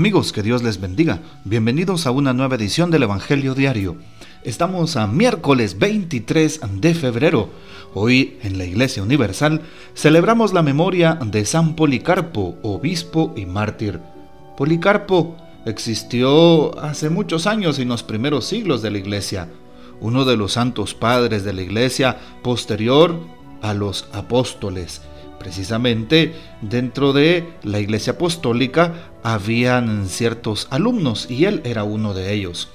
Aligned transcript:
Amigos, 0.00 0.32
que 0.32 0.42
Dios 0.42 0.62
les 0.62 0.80
bendiga. 0.80 1.20
Bienvenidos 1.44 2.06
a 2.06 2.10
una 2.10 2.32
nueva 2.32 2.54
edición 2.54 2.90
del 2.90 3.02
Evangelio 3.02 3.54
Diario. 3.54 3.96
Estamos 4.44 4.96
a 4.96 5.06
miércoles 5.06 5.78
23 5.78 6.62
de 6.80 6.94
febrero. 6.94 7.50
Hoy 7.92 8.38
en 8.42 8.56
la 8.56 8.64
Iglesia 8.64 9.02
Universal 9.02 9.60
celebramos 9.94 10.54
la 10.54 10.62
memoria 10.62 11.18
de 11.22 11.44
San 11.44 11.76
Policarpo, 11.76 12.56
obispo 12.62 13.34
y 13.36 13.44
mártir. 13.44 14.00
Policarpo 14.56 15.36
existió 15.66 16.80
hace 16.80 17.10
muchos 17.10 17.46
años 17.46 17.78
en 17.78 17.88
los 17.88 18.02
primeros 18.02 18.46
siglos 18.46 18.80
de 18.80 18.92
la 18.92 18.96
Iglesia, 18.96 19.50
uno 20.00 20.24
de 20.24 20.38
los 20.38 20.52
santos 20.52 20.94
padres 20.94 21.44
de 21.44 21.52
la 21.52 21.60
Iglesia 21.60 22.16
posterior 22.42 23.20
a 23.60 23.74
los 23.74 24.08
apóstoles. 24.14 25.02
Precisamente 25.40 26.34
dentro 26.60 27.14
de 27.14 27.48
la 27.62 27.80
Iglesia 27.80 28.12
Apostólica 28.12 29.10
habían 29.22 30.06
ciertos 30.06 30.68
alumnos 30.68 31.30
y 31.30 31.46
él 31.46 31.62
era 31.64 31.82
uno 31.82 32.12
de 32.12 32.34
ellos. 32.34 32.68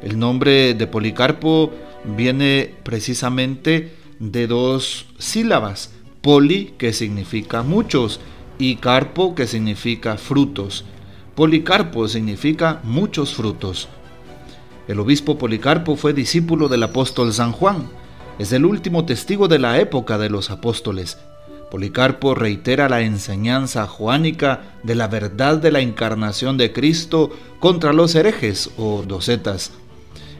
El 0.00 0.16
nombre 0.16 0.74
de 0.74 0.86
Policarpo 0.86 1.72
viene 2.04 2.72
precisamente 2.84 3.94
de 4.20 4.46
dos 4.46 5.06
sílabas, 5.18 5.92
poli 6.20 6.72
que 6.78 6.92
significa 6.92 7.64
muchos 7.64 8.20
y 8.60 8.76
carpo 8.76 9.34
que 9.34 9.48
significa 9.48 10.16
frutos. 10.18 10.84
Policarpo 11.34 12.06
significa 12.06 12.78
muchos 12.84 13.34
frutos. 13.34 13.88
El 14.86 15.00
obispo 15.00 15.36
Policarpo 15.36 15.96
fue 15.96 16.12
discípulo 16.12 16.68
del 16.68 16.84
apóstol 16.84 17.32
San 17.32 17.50
Juan. 17.50 17.88
Es 18.38 18.52
el 18.52 18.66
último 18.66 19.04
testigo 19.04 19.48
de 19.48 19.58
la 19.58 19.80
época 19.80 20.16
de 20.16 20.30
los 20.30 20.52
apóstoles. 20.52 21.18
Policarpo 21.72 22.34
reitera 22.34 22.90
la 22.90 23.00
enseñanza 23.00 23.86
juánica 23.86 24.76
de 24.82 24.94
la 24.94 25.08
verdad 25.08 25.56
de 25.56 25.72
la 25.72 25.80
encarnación 25.80 26.58
de 26.58 26.70
Cristo 26.70 27.30
contra 27.60 27.94
los 27.94 28.14
herejes 28.14 28.68
o 28.76 29.02
docetas. 29.08 29.72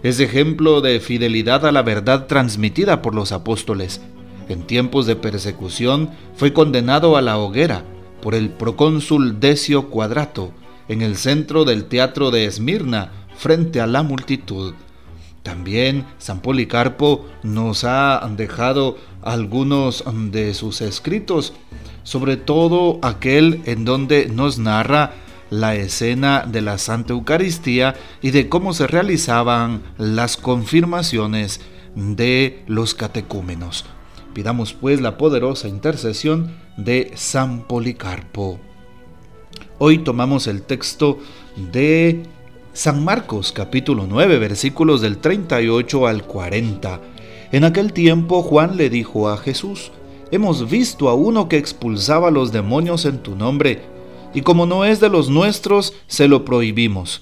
Es 0.02 0.20
ejemplo 0.20 0.82
de 0.82 1.00
fidelidad 1.00 1.64
a 1.64 1.72
la 1.72 1.80
verdad 1.80 2.26
transmitida 2.26 3.00
por 3.00 3.14
los 3.14 3.32
apóstoles. 3.32 4.02
En 4.50 4.66
tiempos 4.66 5.06
de 5.06 5.16
persecución 5.16 6.10
fue 6.36 6.52
condenado 6.52 7.16
a 7.16 7.22
la 7.22 7.38
hoguera 7.38 7.82
por 8.20 8.34
el 8.34 8.50
procónsul 8.50 9.40
Decio 9.40 9.88
Cuadrato 9.88 10.52
en 10.88 11.00
el 11.00 11.16
centro 11.16 11.64
del 11.64 11.86
teatro 11.86 12.30
de 12.30 12.44
Esmirna 12.44 13.10
frente 13.38 13.80
a 13.80 13.86
la 13.86 14.02
multitud. 14.02 14.74
También 15.42 16.06
San 16.18 16.40
Policarpo 16.40 17.26
nos 17.42 17.84
ha 17.84 18.28
dejado 18.36 18.96
algunos 19.22 20.04
de 20.30 20.54
sus 20.54 20.80
escritos, 20.80 21.52
sobre 22.04 22.36
todo 22.36 22.98
aquel 23.02 23.60
en 23.66 23.84
donde 23.84 24.26
nos 24.26 24.58
narra 24.58 25.12
la 25.50 25.74
escena 25.74 26.44
de 26.46 26.62
la 26.62 26.78
Santa 26.78 27.12
Eucaristía 27.12 27.94
y 28.22 28.30
de 28.30 28.48
cómo 28.48 28.72
se 28.72 28.86
realizaban 28.86 29.82
las 29.98 30.36
confirmaciones 30.36 31.60
de 31.94 32.62
los 32.66 32.94
catecúmenos. 32.94 33.84
Pidamos 34.32 34.72
pues 34.72 35.00
la 35.00 35.18
poderosa 35.18 35.68
intercesión 35.68 36.56
de 36.76 37.12
San 37.16 37.66
Policarpo. 37.66 38.58
Hoy 39.78 39.98
tomamos 39.98 40.46
el 40.46 40.62
texto 40.62 41.18
de 41.72 42.22
San 42.74 43.04
Marcos 43.04 43.52
capítulo 43.52 44.06
9 44.08 44.38
versículos 44.38 45.02
del 45.02 45.18
38 45.18 46.06
al 46.06 46.24
40. 46.26 47.00
En 47.52 47.64
aquel 47.64 47.92
tiempo 47.92 48.42
Juan 48.42 48.78
le 48.78 48.88
dijo 48.88 49.28
a 49.28 49.36
Jesús, 49.36 49.92
Hemos 50.30 50.70
visto 50.70 51.10
a 51.10 51.14
uno 51.14 51.50
que 51.50 51.58
expulsaba 51.58 52.30
los 52.30 52.50
demonios 52.50 53.04
en 53.04 53.18
tu 53.18 53.36
nombre 53.36 53.82
y 54.32 54.40
como 54.40 54.64
no 54.64 54.86
es 54.86 55.00
de 55.00 55.10
los 55.10 55.28
nuestros, 55.28 55.92
se 56.06 56.28
lo 56.28 56.46
prohibimos. 56.46 57.20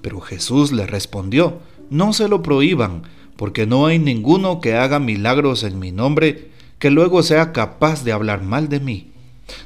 Pero 0.00 0.22
Jesús 0.22 0.72
le 0.72 0.86
respondió, 0.86 1.58
no 1.90 2.14
se 2.14 2.28
lo 2.28 2.42
prohíban, 2.42 3.02
porque 3.36 3.66
no 3.66 3.84
hay 3.84 3.98
ninguno 3.98 4.62
que 4.62 4.76
haga 4.76 4.98
milagros 4.98 5.62
en 5.62 5.78
mi 5.78 5.92
nombre 5.92 6.48
que 6.78 6.88
luego 6.88 7.22
sea 7.22 7.52
capaz 7.52 8.02
de 8.02 8.12
hablar 8.12 8.42
mal 8.42 8.70
de 8.70 8.80
mí. 8.80 9.10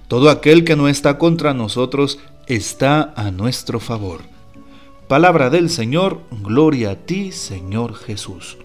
Todo 0.09 0.29
aquel 0.29 0.65
que 0.65 0.75
no 0.75 0.89
está 0.89 1.19
contra 1.19 1.55
nosotros 1.55 2.19
está 2.49 3.15
a 3.17 3.31
nuestro 3.31 3.79
favor. 3.79 4.34
Palabra 5.15 5.49
del 5.49 5.71
Señor, 5.71 6.19
gloria 6.43 6.91
a 6.91 6.95
ti, 6.97 7.31
Señor 7.31 7.95
Jesús. 7.95 8.57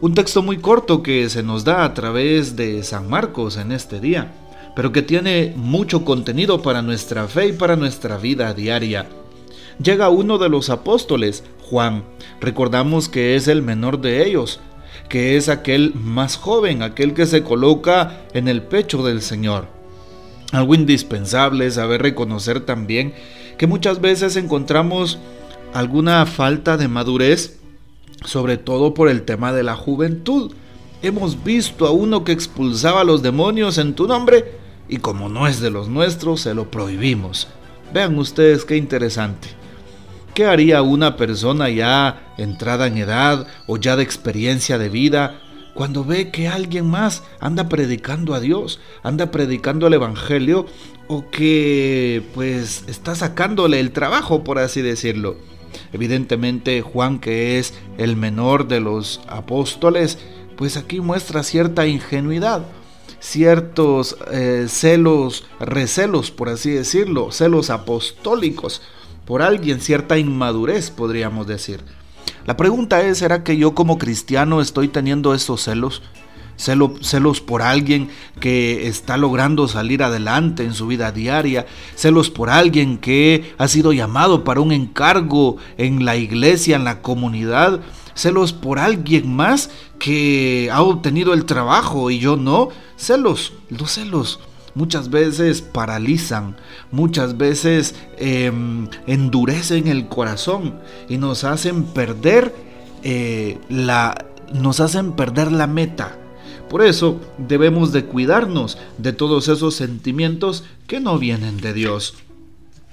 Un 0.00 0.14
texto 0.14 0.44
muy 0.44 0.58
corto 0.58 1.02
que 1.02 1.28
se 1.28 1.42
nos 1.42 1.64
da 1.64 1.82
a 1.82 1.92
través 1.92 2.54
de 2.54 2.84
San 2.84 3.10
Marcos 3.10 3.56
en 3.56 3.72
este 3.72 3.98
día 3.98 4.32
pero 4.76 4.92
que 4.92 5.02
tiene 5.02 5.52
mucho 5.56 6.04
contenido 6.04 6.62
para 6.62 6.82
nuestra 6.82 7.26
fe 7.26 7.48
y 7.48 7.52
para 7.52 7.74
nuestra 7.74 8.16
vida 8.16 8.54
diaria. 8.54 9.08
Llega 9.82 10.08
uno 10.08 10.38
de 10.38 10.48
los 10.48 10.70
apóstoles, 10.70 11.42
Juan. 11.68 12.04
Recordamos 12.40 13.08
que 13.08 13.34
es 13.34 13.48
el 13.48 13.60
menor 13.60 14.00
de 14.00 14.24
ellos, 14.24 14.60
que 15.08 15.36
es 15.36 15.48
aquel 15.48 15.94
más 15.96 16.36
joven, 16.36 16.84
aquel 16.84 17.12
que 17.12 17.26
se 17.26 17.42
coloca 17.42 18.20
en 18.34 18.46
el 18.46 18.62
pecho 18.62 19.02
del 19.02 19.20
Señor. 19.20 19.66
Algo 20.52 20.76
indispensable 20.76 21.66
es 21.66 21.74
saber 21.74 22.02
reconocer 22.02 22.60
también 22.60 23.14
que 23.58 23.66
muchas 23.66 24.00
veces 24.00 24.36
encontramos 24.36 25.18
alguna 25.72 26.26
falta 26.26 26.76
de 26.76 26.88
madurez, 26.88 27.58
sobre 28.24 28.58
todo 28.58 28.94
por 28.94 29.08
el 29.08 29.22
tema 29.22 29.52
de 29.52 29.62
la 29.62 29.76
juventud. 29.76 30.52
Hemos 31.02 31.42
visto 31.42 31.86
a 31.86 31.90
uno 31.90 32.24
que 32.24 32.32
expulsaba 32.32 33.02
a 33.02 33.04
los 33.04 33.22
demonios 33.22 33.78
en 33.78 33.94
tu 33.94 34.06
nombre 34.06 34.58
y 34.88 34.98
como 34.98 35.28
no 35.28 35.46
es 35.46 35.60
de 35.60 35.70
los 35.70 35.88
nuestros, 35.88 36.40
se 36.40 36.52
lo 36.52 36.70
prohibimos. 36.70 37.48
Vean 37.94 38.18
ustedes 38.18 38.64
qué 38.64 38.76
interesante. 38.76 39.48
¿Qué 40.34 40.46
haría 40.46 40.82
una 40.82 41.16
persona 41.16 41.68
ya 41.70 42.34
entrada 42.36 42.86
en 42.86 42.98
edad 42.98 43.46
o 43.66 43.76
ya 43.76 43.96
de 43.96 44.02
experiencia 44.02 44.78
de 44.78 44.88
vida 44.88 45.40
cuando 45.74 46.04
ve 46.04 46.30
que 46.30 46.48
alguien 46.48 46.88
más 46.88 47.22
anda 47.38 47.68
predicando 47.68 48.34
a 48.34 48.40
Dios, 48.40 48.80
anda 49.02 49.30
predicando 49.30 49.86
el 49.86 49.94
Evangelio 49.94 50.66
o 51.06 51.30
que 51.30 52.22
pues 52.34 52.84
está 52.86 53.14
sacándole 53.14 53.80
el 53.80 53.92
trabajo, 53.92 54.44
por 54.44 54.58
así 54.58 54.82
decirlo? 54.82 55.36
Evidentemente 55.92 56.82
Juan, 56.82 57.18
que 57.18 57.58
es 57.58 57.74
el 57.98 58.16
menor 58.16 58.68
de 58.68 58.80
los 58.80 59.20
apóstoles, 59.26 60.18
pues 60.56 60.76
aquí 60.76 61.00
muestra 61.00 61.42
cierta 61.42 61.86
ingenuidad 61.86 62.66
ciertos 63.20 64.16
eh, 64.32 64.66
celos, 64.68 65.46
recelos, 65.60 66.30
por 66.30 66.48
así 66.48 66.70
decirlo, 66.70 67.30
celos 67.30 67.70
apostólicos 67.70 68.82
por 69.26 69.42
alguien, 69.42 69.80
cierta 69.80 70.18
inmadurez, 70.18 70.90
podríamos 70.90 71.46
decir. 71.46 71.80
La 72.46 72.56
pregunta 72.56 73.02
es, 73.02 73.18
¿será 73.18 73.44
que 73.44 73.56
yo 73.56 73.74
como 73.74 73.98
cristiano 73.98 74.60
estoy 74.60 74.88
teniendo 74.88 75.34
esos 75.34 75.62
celos? 75.62 76.02
Celos 76.60 77.40
por 77.40 77.62
alguien 77.62 78.10
que 78.38 78.86
está 78.86 79.16
logrando 79.16 79.66
salir 79.66 80.02
adelante 80.02 80.64
en 80.64 80.74
su 80.74 80.86
vida 80.86 81.10
diaria, 81.10 81.66
celos 81.94 82.30
por 82.30 82.50
alguien 82.50 82.98
que 82.98 83.54
ha 83.58 83.66
sido 83.68 83.92
llamado 83.92 84.44
para 84.44 84.60
un 84.60 84.72
encargo 84.72 85.56
en 85.78 86.04
la 86.04 86.16
iglesia, 86.16 86.76
en 86.76 86.84
la 86.84 87.00
comunidad, 87.02 87.80
celos 88.14 88.52
por 88.52 88.78
alguien 88.78 89.34
más 89.34 89.70
que 89.98 90.68
ha 90.72 90.82
obtenido 90.82 91.32
el 91.32 91.46
trabajo 91.46 92.10
y 92.10 92.18
yo 92.18 92.36
no, 92.36 92.68
celos, 92.96 93.54
los 93.70 93.92
celos 93.92 94.40
muchas 94.74 95.10
veces 95.10 95.62
paralizan, 95.62 96.56
muchas 96.92 97.36
veces 97.36 97.94
em, 98.18 98.88
endurecen 99.06 99.88
el 99.88 100.08
corazón 100.08 100.78
y 101.08 101.16
nos 101.16 101.44
hacen 101.44 101.84
perder 101.84 102.54
eh, 103.02 103.58
la, 103.68 104.26
nos 104.52 104.80
hacen 104.80 105.12
perder 105.12 105.52
la 105.52 105.66
meta. 105.66 106.19
Por 106.70 106.82
eso 106.82 107.20
debemos 107.36 107.90
de 107.90 108.04
cuidarnos 108.04 108.78
de 108.96 109.12
todos 109.12 109.48
esos 109.48 109.74
sentimientos 109.74 110.62
que 110.86 111.00
no 111.00 111.18
vienen 111.18 111.56
de 111.56 111.72
Dios. 111.74 112.14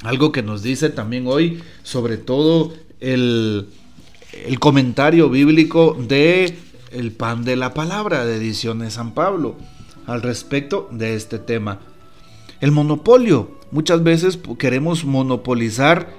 Algo 0.02 0.32
que 0.32 0.42
nos 0.42 0.64
dice 0.64 0.90
también 0.90 1.28
hoy, 1.28 1.62
sobre 1.84 2.18
todo 2.18 2.74
el, 3.00 3.68
el 4.46 4.60
comentario 4.60 5.30
bíblico 5.30 5.96
de 6.00 6.58
El 6.92 7.12
pan 7.12 7.44
de 7.44 7.56
la 7.56 7.76
palabra 7.76 8.26
de 8.26 8.38
ediciones 8.38 8.94
San 8.94 9.14
Pablo 9.14 9.56
al 10.08 10.24
respecto 10.24 10.90
de 10.92 11.14
este 11.14 11.38
tema. 11.38 11.80
El 12.60 12.72
monopolio. 12.72 13.60
Muchas 13.70 14.02
veces 14.02 14.40
queremos 14.58 15.06
monopolizar 15.06 16.10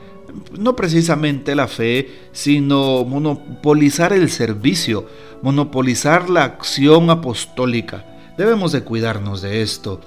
no 0.56 0.76
precisamente 0.76 1.54
la 1.54 1.68
fe, 1.68 2.08
sino 2.32 3.04
monopolizar 3.04 4.12
el 4.12 4.30
servicio, 4.30 5.06
monopolizar 5.42 6.30
la 6.30 6.44
acción 6.44 7.10
apostólica. 7.10 8.04
Debemos 8.36 8.72
de 8.72 8.82
cuidarnos 8.82 9.42
de 9.42 9.62
esto. 9.62 10.00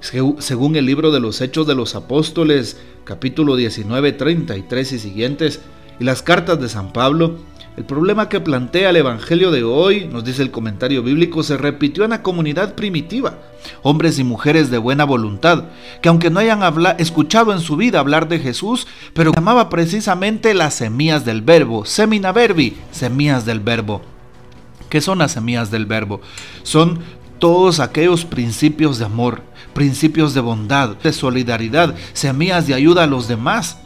Según 0.00 0.76
el 0.76 0.86
libro 0.86 1.10
de 1.10 1.20
los 1.20 1.40
Hechos 1.40 1.66
de 1.66 1.74
los 1.74 1.94
Apóstoles, 1.94 2.78
capítulo 3.04 3.56
19, 3.56 4.12
33 4.12 4.92
y 4.92 4.98
siguientes, 4.98 5.60
y 5.98 6.04
las 6.04 6.22
cartas 6.22 6.60
de 6.60 6.68
San 6.68 6.92
Pablo, 6.92 7.38
El 7.78 7.84
problema 7.84 8.28
que 8.28 8.40
plantea 8.40 8.90
el 8.90 8.96
Evangelio 8.96 9.52
de 9.52 9.62
hoy, 9.62 10.08
nos 10.08 10.24
dice 10.24 10.42
el 10.42 10.50
comentario 10.50 11.00
bíblico, 11.00 11.44
se 11.44 11.56
repitió 11.56 12.02
en 12.02 12.10
la 12.10 12.24
comunidad 12.24 12.74
primitiva. 12.74 13.38
Hombres 13.84 14.18
y 14.18 14.24
mujeres 14.24 14.68
de 14.68 14.78
buena 14.78 15.04
voluntad, 15.04 15.66
que 16.02 16.08
aunque 16.08 16.28
no 16.28 16.40
hayan 16.40 16.60
escuchado 16.98 17.52
en 17.52 17.60
su 17.60 17.76
vida 17.76 18.00
hablar 18.00 18.26
de 18.26 18.40
Jesús, 18.40 18.88
pero 19.14 19.30
llamaba 19.32 19.70
precisamente 19.70 20.54
las 20.54 20.74
semillas 20.74 21.24
del 21.24 21.40
verbo, 21.40 21.84
semina 21.84 22.32
verbi, 22.32 22.76
semillas 22.90 23.46
del 23.46 23.60
verbo. 23.60 24.02
¿Qué 24.90 25.00
son 25.00 25.18
las 25.18 25.30
semillas 25.30 25.70
del 25.70 25.86
verbo? 25.86 26.20
Son 26.64 26.98
todos 27.38 27.78
aquellos 27.78 28.24
principios 28.24 28.98
de 28.98 29.04
amor, 29.04 29.42
principios 29.72 30.34
de 30.34 30.40
bondad, 30.40 30.96
de 30.96 31.12
solidaridad, 31.12 31.94
semillas 32.12 32.66
de 32.66 32.74
ayuda 32.74 33.04
a 33.04 33.06
los 33.06 33.28
demás. 33.28 33.78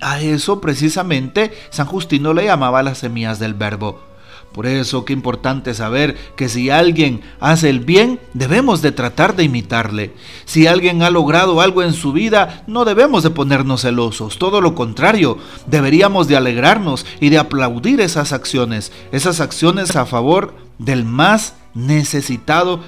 A 0.00 0.20
eso 0.20 0.60
precisamente 0.60 1.52
San 1.70 1.86
Justino 1.86 2.32
le 2.32 2.44
llamaba 2.44 2.82
las 2.82 2.98
semillas 2.98 3.38
del 3.38 3.54
verbo. 3.54 4.08
Por 4.52 4.66
eso 4.66 5.04
qué 5.04 5.12
importante 5.12 5.74
saber 5.74 6.16
que 6.36 6.48
si 6.48 6.70
alguien 6.70 7.20
hace 7.38 7.68
el 7.68 7.80
bien, 7.80 8.18
debemos 8.32 8.80
de 8.80 8.92
tratar 8.92 9.36
de 9.36 9.44
imitarle. 9.44 10.14
Si 10.46 10.66
alguien 10.66 11.02
ha 11.02 11.10
logrado 11.10 11.60
algo 11.60 11.82
en 11.82 11.92
su 11.92 12.12
vida, 12.12 12.64
no 12.66 12.84
debemos 12.84 13.22
de 13.22 13.30
ponernos 13.30 13.82
celosos, 13.82 14.38
todo 14.38 14.60
lo 14.60 14.74
contrario, 14.74 15.38
deberíamos 15.66 16.28
de 16.28 16.36
alegrarnos 16.36 17.04
y 17.20 17.28
de 17.28 17.38
aplaudir 17.38 18.00
esas 18.00 18.32
acciones, 18.32 18.90
esas 19.12 19.40
acciones 19.40 19.94
a 19.96 20.06
favor 20.06 20.54
del 20.78 21.04
más 21.04 21.54
necesitado, 21.74 22.80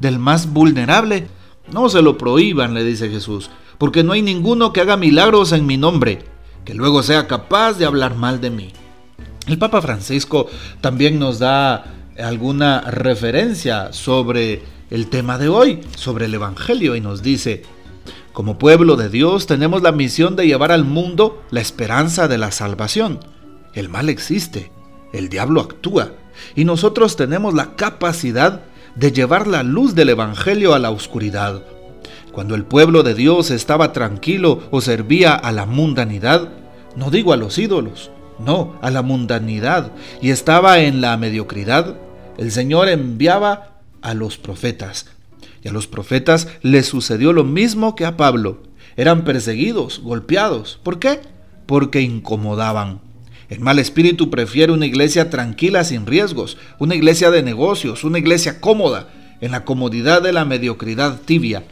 del 0.00 0.18
más 0.18 0.52
vulnerable. 0.52 1.26
No 1.72 1.88
se 1.88 2.00
lo 2.00 2.16
prohíban, 2.16 2.74
le 2.74 2.84
dice 2.84 3.10
Jesús, 3.10 3.50
porque 3.76 4.04
no 4.04 4.12
hay 4.12 4.22
ninguno 4.22 4.72
que 4.72 4.80
haga 4.80 4.96
milagros 4.96 5.52
en 5.52 5.66
mi 5.66 5.76
nombre, 5.76 6.24
que 6.68 6.74
luego 6.74 7.02
sea 7.02 7.26
capaz 7.26 7.78
de 7.78 7.86
hablar 7.86 8.14
mal 8.14 8.42
de 8.42 8.50
mí. 8.50 8.72
El 9.46 9.56
Papa 9.56 9.80
Francisco 9.80 10.48
también 10.82 11.18
nos 11.18 11.38
da 11.38 11.94
alguna 12.18 12.82
referencia 12.82 13.90
sobre 13.94 14.60
el 14.90 15.06
tema 15.08 15.38
de 15.38 15.48
hoy, 15.48 15.80
sobre 15.96 16.26
el 16.26 16.34
Evangelio, 16.34 16.94
y 16.94 17.00
nos 17.00 17.22
dice, 17.22 17.62
como 18.34 18.58
pueblo 18.58 18.96
de 18.96 19.08
Dios 19.08 19.46
tenemos 19.46 19.80
la 19.80 19.92
misión 19.92 20.36
de 20.36 20.46
llevar 20.46 20.70
al 20.70 20.84
mundo 20.84 21.42
la 21.50 21.62
esperanza 21.62 22.28
de 22.28 22.36
la 22.36 22.50
salvación. 22.50 23.20
El 23.72 23.88
mal 23.88 24.10
existe, 24.10 24.70
el 25.14 25.30
diablo 25.30 25.62
actúa, 25.62 26.12
y 26.54 26.66
nosotros 26.66 27.16
tenemos 27.16 27.54
la 27.54 27.76
capacidad 27.76 28.60
de 28.94 29.10
llevar 29.10 29.46
la 29.46 29.62
luz 29.62 29.94
del 29.94 30.10
Evangelio 30.10 30.74
a 30.74 30.78
la 30.78 30.90
oscuridad. 30.90 31.62
Cuando 32.32 32.54
el 32.54 32.64
pueblo 32.64 33.02
de 33.02 33.14
Dios 33.14 33.50
estaba 33.50 33.92
tranquilo 33.92 34.62
o 34.70 34.80
servía 34.80 35.34
a 35.34 35.52
la 35.52 35.66
mundanidad, 35.66 36.48
no 36.96 37.10
digo 37.10 37.32
a 37.32 37.36
los 37.36 37.58
ídolos, 37.58 38.10
no, 38.38 38.78
a 38.82 38.90
la 38.90 39.02
mundanidad, 39.02 39.92
y 40.20 40.30
estaba 40.30 40.80
en 40.80 41.00
la 41.00 41.16
mediocridad, 41.16 41.96
el 42.36 42.52
Señor 42.52 42.88
enviaba 42.88 43.80
a 44.02 44.14
los 44.14 44.38
profetas. 44.38 45.06
Y 45.62 45.68
a 45.68 45.72
los 45.72 45.86
profetas 45.86 46.48
les 46.62 46.86
sucedió 46.86 47.32
lo 47.32 47.44
mismo 47.44 47.96
que 47.96 48.04
a 48.04 48.16
Pablo. 48.16 48.62
Eran 48.96 49.24
perseguidos, 49.24 50.00
golpeados. 50.00 50.78
¿Por 50.82 50.98
qué? 50.98 51.20
Porque 51.66 52.00
incomodaban. 52.00 53.00
El 53.48 53.60
mal 53.60 53.78
espíritu 53.78 54.30
prefiere 54.30 54.72
una 54.72 54.86
iglesia 54.86 55.30
tranquila 55.30 55.82
sin 55.82 56.06
riesgos, 56.06 56.58
una 56.78 56.94
iglesia 56.94 57.30
de 57.30 57.42
negocios, 57.42 58.04
una 58.04 58.18
iglesia 58.18 58.60
cómoda, 58.60 59.08
en 59.40 59.52
la 59.52 59.64
comodidad 59.64 60.22
de 60.22 60.32
la 60.32 60.44
mediocridad 60.44 61.20
tibia. 61.24 61.64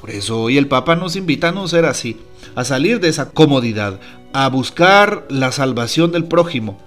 Por 0.00 0.10
eso 0.10 0.40
hoy 0.40 0.58
el 0.58 0.68
Papa 0.68 0.96
nos 0.96 1.16
invita 1.16 1.48
a 1.48 1.52
no 1.52 1.66
ser 1.68 1.84
así, 1.84 2.18
a 2.54 2.64
salir 2.64 3.00
de 3.00 3.08
esa 3.08 3.30
comodidad, 3.30 3.98
a 4.32 4.48
buscar 4.48 5.26
la 5.30 5.52
salvación 5.52 6.12
del 6.12 6.24
prójimo, 6.24 6.78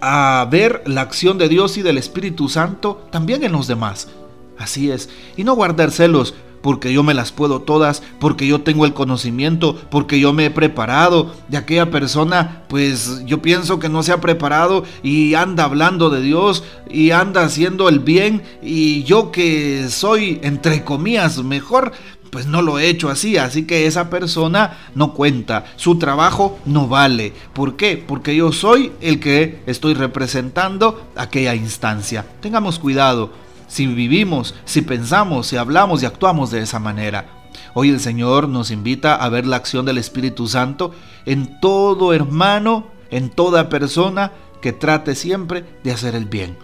a 0.00 0.46
ver 0.50 0.82
la 0.86 1.00
acción 1.00 1.38
de 1.38 1.48
Dios 1.48 1.76
y 1.76 1.82
del 1.82 1.98
Espíritu 1.98 2.48
Santo 2.48 3.06
también 3.10 3.42
en 3.44 3.52
los 3.52 3.66
demás. 3.66 4.08
Así 4.56 4.90
es, 4.90 5.08
y 5.36 5.42
no 5.42 5.54
guardar 5.54 5.90
celos 5.90 6.34
porque 6.64 6.94
yo 6.94 7.02
me 7.02 7.12
las 7.12 7.30
puedo 7.30 7.60
todas, 7.60 8.02
porque 8.18 8.46
yo 8.46 8.62
tengo 8.62 8.86
el 8.86 8.94
conocimiento, 8.94 9.76
porque 9.90 10.18
yo 10.18 10.32
me 10.32 10.46
he 10.46 10.50
preparado. 10.50 11.34
De 11.48 11.58
aquella 11.58 11.90
persona, 11.90 12.62
pues 12.68 13.22
yo 13.26 13.42
pienso 13.42 13.78
que 13.78 13.90
no 13.90 14.02
se 14.02 14.12
ha 14.12 14.22
preparado 14.22 14.84
y 15.02 15.34
anda 15.34 15.64
hablando 15.64 16.08
de 16.08 16.22
Dios 16.22 16.64
y 16.88 17.10
anda 17.10 17.42
haciendo 17.42 17.90
el 17.90 17.98
bien 17.98 18.42
y 18.62 19.02
yo 19.02 19.30
que 19.30 19.90
soy, 19.90 20.40
entre 20.42 20.84
comillas, 20.84 21.36
mejor, 21.44 21.92
pues 22.34 22.46
no 22.46 22.62
lo 22.62 22.80
he 22.80 22.88
hecho 22.88 23.10
así, 23.10 23.36
así 23.36 23.64
que 23.64 23.86
esa 23.86 24.10
persona 24.10 24.76
no 24.96 25.14
cuenta, 25.14 25.66
su 25.76 26.00
trabajo 26.00 26.58
no 26.64 26.88
vale. 26.88 27.32
¿Por 27.52 27.76
qué? 27.76 27.96
Porque 27.96 28.34
yo 28.34 28.50
soy 28.50 28.90
el 29.00 29.20
que 29.20 29.62
estoy 29.66 29.94
representando 29.94 31.12
aquella 31.14 31.54
instancia. 31.54 32.26
Tengamos 32.40 32.80
cuidado, 32.80 33.30
si 33.68 33.86
vivimos, 33.86 34.56
si 34.64 34.82
pensamos, 34.82 35.46
si 35.46 35.56
hablamos 35.56 36.02
y 36.02 36.06
actuamos 36.06 36.50
de 36.50 36.62
esa 36.62 36.80
manera. 36.80 37.28
Hoy 37.72 37.90
el 37.90 38.00
Señor 38.00 38.48
nos 38.48 38.72
invita 38.72 39.14
a 39.14 39.28
ver 39.28 39.46
la 39.46 39.54
acción 39.54 39.86
del 39.86 39.98
Espíritu 39.98 40.48
Santo 40.48 40.90
en 41.26 41.60
todo 41.60 42.12
hermano, 42.12 42.88
en 43.12 43.30
toda 43.30 43.68
persona 43.68 44.32
que 44.60 44.72
trate 44.72 45.14
siempre 45.14 45.64
de 45.84 45.92
hacer 45.92 46.16
el 46.16 46.24
bien. 46.24 46.63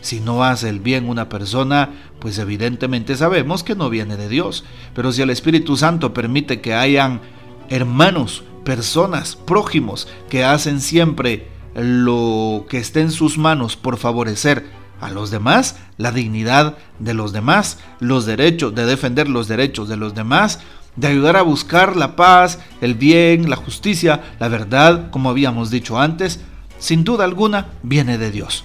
Si 0.00 0.20
no 0.20 0.44
hace 0.44 0.68
el 0.68 0.80
bien 0.80 1.08
una 1.08 1.28
persona, 1.28 1.90
pues 2.20 2.38
evidentemente 2.38 3.16
sabemos 3.16 3.62
que 3.62 3.74
no 3.74 3.90
viene 3.90 4.16
de 4.16 4.28
Dios. 4.28 4.64
Pero 4.94 5.12
si 5.12 5.22
el 5.22 5.30
Espíritu 5.30 5.76
Santo 5.76 6.14
permite 6.14 6.60
que 6.60 6.74
hayan 6.74 7.20
hermanos, 7.68 8.44
personas, 8.64 9.36
prójimos, 9.36 10.08
que 10.28 10.44
hacen 10.44 10.80
siempre 10.80 11.48
lo 11.74 12.66
que 12.68 12.78
esté 12.78 13.00
en 13.00 13.10
sus 13.10 13.38
manos 13.38 13.76
por 13.76 13.98
favorecer 13.98 14.66
a 15.00 15.10
los 15.10 15.30
demás, 15.30 15.76
la 15.96 16.12
dignidad 16.12 16.76
de 16.98 17.14
los 17.14 17.32
demás, 17.32 17.78
los 18.00 18.26
derechos, 18.26 18.74
de 18.74 18.84
defender 18.84 19.28
los 19.28 19.48
derechos 19.48 19.88
de 19.88 19.96
los 19.96 20.14
demás, 20.14 20.60
de 20.96 21.06
ayudar 21.06 21.36
a 21.36 21.42
buscar 21.42 21.96
la 21.96 22.16
paz, 22.16 22.58
el 22.80 22.94
bien, 22.94 23.48
la 23.48 23.56
justicia, 23.56 24.34
la 24.40 24.48
verdad, 24.48 25.10
como 25.10 25.30
habíamos 25.30 25.70
dicho 25.70 25.98
antes, 25.98 26.40
sin 26.78 27.04
duda 27.04 27.24
alguna 27.24 27.68
viene 27.82 28.18
de 28.18 28.32
Dios. 28.32 28.64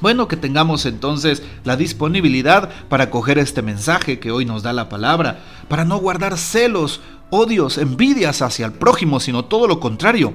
Bueno, 0.00 0.28
que 0.28 0.36
tengamos 0.36 0.86
entonces 0.86 1.42
la 1.64 1.76
disponibilidad 1.76 2.70
para 2.88 3.10
coger 3.10 3.38
este 3.38 3.62
mensaje 3.62 4.20
que 4.20 4.30
hoy 4.30 4.44
nos 4.44 4.62
da 4.62 4.72
la 4.72 4.88
palabra, 4.88 5.40
para 5.68 5.84
no 5.84 5.98
guardar 5.98 6.38
celos, 6.38 7.00
odios, 7.30 7.78
envidias 7.78 8.42
hacia 8.42 8.66
el 8.66 8.72
prójimo, 8.72 9.20
sino 9.20 9.44
todo 9.44 9.66
lo 9.66 9.80
contrario 9.80 10.34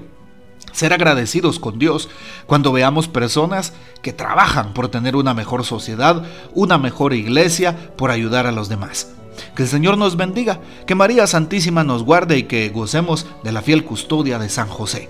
ser 0.73 0.91
agradecidos 0.91 1.59
con 1.59 1.79
Dios 1.79 2.09
cuando 2.45 2.71
veamos 2.71 3.07
personas 3.07 3.73
que 4.01 4.11
trabajan 4.11 4.73
por 4.73 4.89
tener 4.89 5.15
una 5.15 5.33
mejor 5.33 5.63
sociedad, 5.63 6.23
una 6.53 6.77
mejor 6.77 7.13
iglesia, 7.13 7.91
por 7.95 8.11
ayudar 8.11 8.47
a 8.47 8.51
los 8.51 8.69
demás. 8.69 9.11
Que 9.55 9.63
el 9.63 9.69
Señor 9.69 9.97
nos 9.97 10.17
bendiga, 10.17 10.59
que 10.85 10.95
María 10.95 11.27
Santísima 11.27 11.83
nos 11.83 12.03
guarde 12.03 12.37
y 12.37 12.43
que 12.43 12.69
gocemos 12.69 13.25
de 13.43 13.51
la 13.51 13.61
fiel 13.61 13.83
custodia 13.83 14.39
de 14.39 14.49
San 14.49 14.67
José. 14.67 15.09